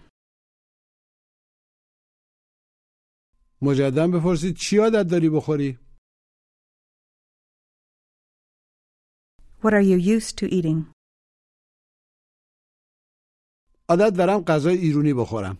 مجددا 3.61 4.07
بپرسید 4.07 4.55
چی 4.55 4.77
عادت 4.77 5.11
داری 5.11 5.29
بخوری 5.29 5.79
What 9.61 9.73
are 9.73 9.81
you 9.81 9.97
used 9.97 10.37
to 10.37 10.45
eating? 10.45 10.93
عادت 13.89 14.13
دارم 14.17 14.43
غذای 14.47 14.77
ایرونی 14.77 15.13
بخورم 15.13 15.57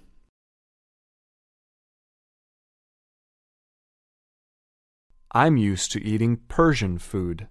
I'm 5.34 5.56
used 5.56 5.92
to 5.92 6.00
eating 6.00 6.36
Persian 6.48 6.98
food. 6.98 7.48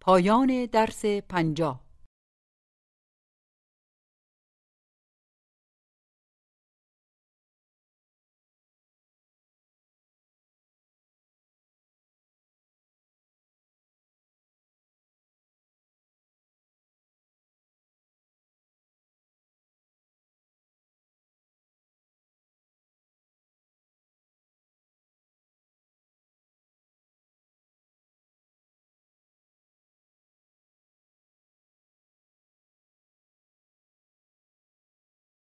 پایان 0.00 0.66
درس 0.72 1.04
پنجاه 1.04 1.84